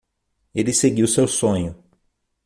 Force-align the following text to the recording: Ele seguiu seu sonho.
Ele 0.55 0.73
seguiu 0.73 1.07
seu 1.07 1.27
sonho. 1.27 1.75